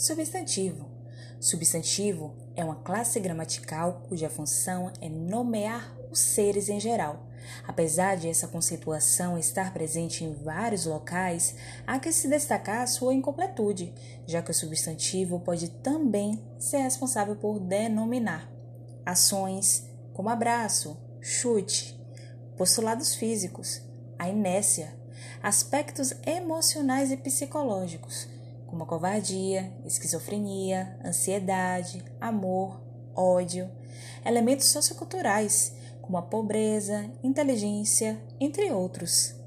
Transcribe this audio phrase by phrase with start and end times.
[0.00, 0.88] Substantivo.
[1.38, 7.28] Substantivo é uma classe gramatical cuja função é nomear os seres em geral.
[7.68, 11.54] Apesar de essa conceituação estar presente em vários locais,
[11.86, 13.92] há que se destacar a sua incompletude,
[14.26, 18.50] já que o substantivo pode também ser responsável por denominar
[19.04, 22.00] ações como abraço, chute,
[22.56, 23.82] postulados físicos,
[24.18, 24.98] a inércia,
[25.42, 28.39] aspectos emocionais e psicológicos
[28.70, 32.80] como a covardia, esquizofrenia, ansiedade, amor,
[33.14, 33.68] ódio,
[34.24, 39.39] elementos socioculturais, como a pobreza, inteligência, entre outros.